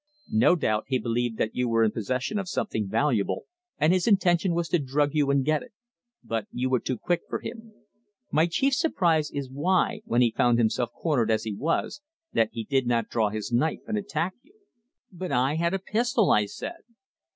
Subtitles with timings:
[0.33, 3.45] No doubt he believed that you were in possession of something valuable,
[3.77, 5.73] and his intention was to drug you and get it.
[6.23, 7.73] But you were too quick for him.
[8.31, 12.01] My chief surprise is why, when he found himself cornered as he was,
[12.33, 14.55] that he did not draw his knife and attack you."
[15.11, 16.81] "But I had a pistol!" I said.